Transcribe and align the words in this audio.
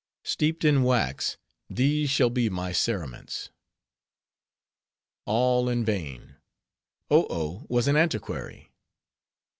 Steeped 0.23 0.65
in 0.65 0.81
wax, 0.81 1.37
these 1.69 2.09
shall 2.09 2.31
be 2.31 2.49
my 2.49 2.71
cerements." 2.71 3.51
All 5.27 5.69
in 5.69 5.85
vain; 5.85 6.37
Oh 7.11 7.27
Oh 7.29 7.67
was 7.69 7.87
an 7.87 7.95
antiquary. 7.95 8.71